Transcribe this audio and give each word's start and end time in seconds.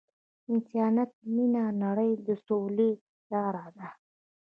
انسانیت 0.51 1.11
او 1.19 1.27
مینه 1.35 1.63
د 1.73 1.77
نړۍ 1.83 2.11
د 2.27 2.27
سولې 2.45 2.91
لاره 3.31 3.65
ده. 3.77 3.89